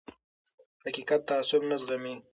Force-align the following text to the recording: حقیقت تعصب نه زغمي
حقیقت 0.87 1.21
تعصب 1.29 1.61
نه 1.69 1.75
زغمي 1.81 2.15